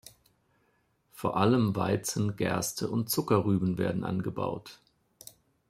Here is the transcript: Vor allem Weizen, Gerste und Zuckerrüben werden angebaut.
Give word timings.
Vor 1.13 1.37
allem 1.37 1.75
Weizen, 1.75 2.35
Gerste 2.35 2.89
und 2.89 3.11
Zuckerrüben 3.11 3.77
werden 3.77 4.03
angebaut. 4.03 4.81